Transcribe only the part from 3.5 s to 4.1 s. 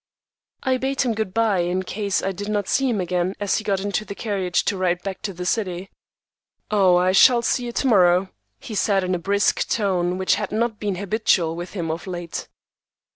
he got into